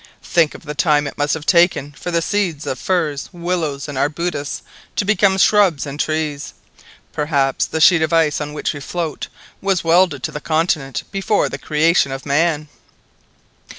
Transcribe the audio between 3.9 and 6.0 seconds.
arbutus to become shrubs and